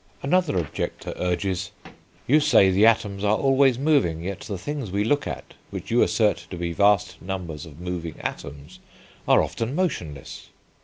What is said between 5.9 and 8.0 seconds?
you assert to be vast numbers of